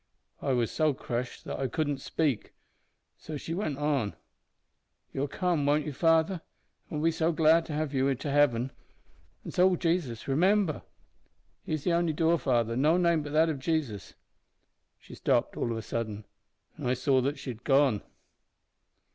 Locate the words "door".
12.13-12.39